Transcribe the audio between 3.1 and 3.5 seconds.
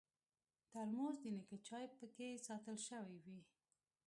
وي.